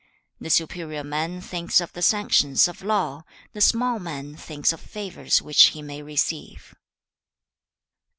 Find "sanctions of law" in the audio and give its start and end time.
2.01-3.21